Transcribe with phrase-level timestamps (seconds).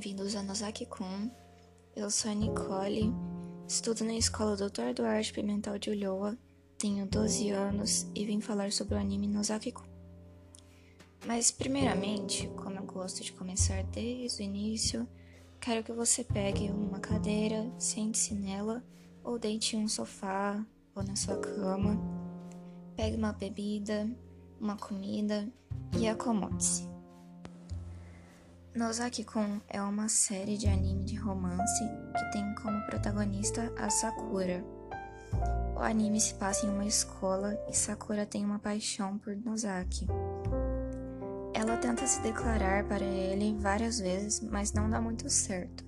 [0.00, 1.30] bem-vindos a Nozaki-kun.
[1.94, 3.12] Eu sou a Nicole,
[3.68, 4.94] estudo na escola Dr.
[4.96, 6.38] Duarte Pimentel de Ulloa,
[6.78, 9.84] tenho 12 anos e vim falar sobre o anime Nozaki-kun.
[11.26, 15.06] Mas, primeiramente, como eu gosto de começar desde o início,
[15.60, 18.82] quero que você pegue uma cadeira, sente-se nela
[19.22, 22.00] ou deite em um sofá ou na sua cama,
[22.96, 24.10] pegue uma bebida,
[24.58, 25.46] uma comida
[25.98, 26.89] e acomode-se.
[28.72, 31.84] Nozaki-kun é uma série de anime de romance
[32.16, 34.64] que tem como protagonista a Sakura.
[35.74, 40.06] O anime se passa em uma escola e Sakura tem uma paixão por Nozaki.
[41.52, 45.84] Ela tenta se declarar para ele várias vezes, mas não dá muito certo.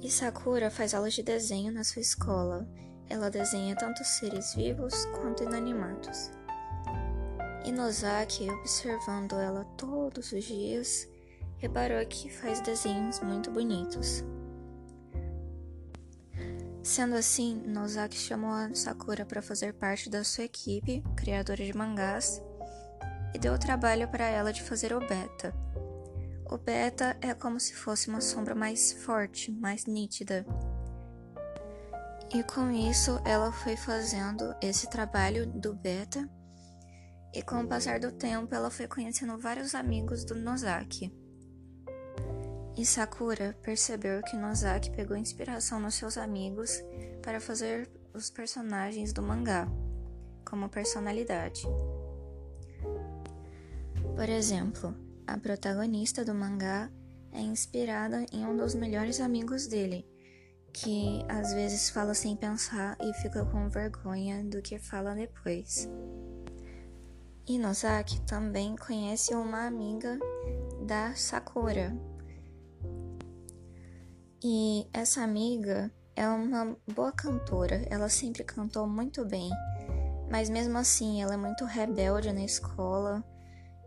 [0.00, 2.66] E Sakura faz aulas de desenho na sua escola.
[3.06, 6.30] Ela desenha tanto seres vivos quanto inanimados.
[7.66, 11.06] E Nozaki, observando ela todos os dias,
[11.64, 14.22] reparou que faz desenhos muito bonitos.
[16.82, 22.42] Sendo assim, Nozaki chamou a Sakura para fazer parte da sua equipe, criadora de mangás,
[23.34, 25.54] e deu o trabalho para ela de fazer o beta.
[26.44, 30.44] O beta é como se fosse uma sombra mais forte, mais nítida.
[32.34, 36.28] E com isso, ela foi fazendo esse trabalho do beta,
[37.32, 41.23] e com o passar do tempo, ela foi conhecendo vários amigos do Nozaki.
[42.76, 46.82] E Sakura percebeu que Nozaki pegou inspiração nos seus amigos
[47.22, 49.68] para fazer os personagens do mangá
[50.44, 51.62] como personalidade.
[54.16, 54.94] Por exemplo,
[55.26, 56.90] a protagonista do mangá
[57.32, 60.06] é inspirada em um dos melhores amigos dele,
[60.72, 65.88] que às vezes fala sem pensar e fica com vergonha do que fala depois.
[67.48, 70.18] Nozaki também conhece uma amiga
[70.86, 71.96] da Sakura,
[74.46, 79.48] e essa amiga é uma boa cantora, ela sempre cantou muito bem,
[80.30, 83.24] mas mesmo assim ela é muito rebelde na escola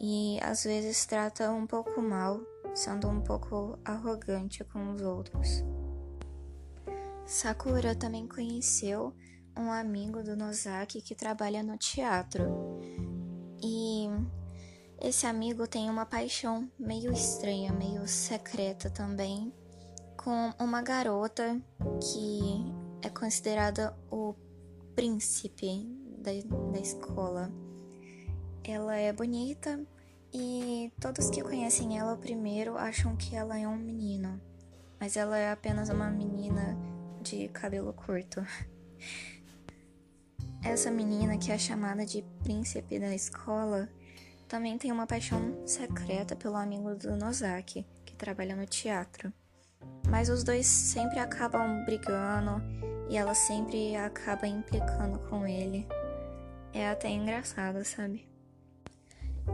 [0.00, 2.40] e às vezes trata um pouco mal,
[2.74, 5.62] sendo um pouco arrogante com os outros.
[7.24, 9.14] Sakura também conheceu
[9.56, 12.80] um amigo do Nozaki que trabalha no teatro.
[13.62, 14.08] E
[15.00, 19.52] esse amigo tem uma paixão meio estranha, meio secreta também
[20.22, 21.58] com uma garota
[21.98, 22.70] que
[23.00, 24.34] é considerada o
[24.94, 25.88] príncipe
[26.18, 26.30] da,
[26.72, 27.50] da escola.
[28.62, 29.82] Ela é bonita
[30.30, 34.38] e todos que conhecem ela primeiro acham que ela é um menino,
[35.00, 36.76] mas ela é apenas uma menina
[37.22, 38.44] de cabelo curto.
[40.62, 43.88] Essa menina, que é chamada de príncipe da escola,
[44.46, 49.32] também tem uma paixão secreta pelo amigo do Nozaki, que trabalha no teatro.
[50.08, 52.62] Mas os dois sempre acabam brigando
[53.08, 55.86] e ela sempre acaba implicando com ele.
[56.72, 58.28] É até engraçado, sabe?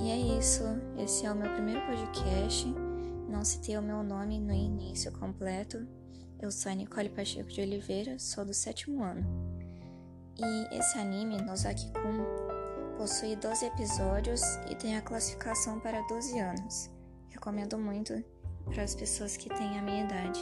[0.00, 0.64] E é isso.
[0.98, 2.66] Esse é o meu primeiro podcast.
[3.28, 5.86] Não citei o meu nome no início completo.
[6.40, 9.26] Eu sou a Nicole Pacheco de Oliveira, sou do sétimo ano.
[10.38, 12.24] E esse anime, Nozaki-kun,
[12.96, 14.40] possui 12 episódios
[14.70, 16.90] e tem a classificação para 12 anos.
[17.28, 18.12] Recomendo muito
[18.68, 20.40] para as pessoas que têm a minha idade.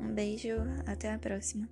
[0.00, 1.68] Um beijo, até a próxima.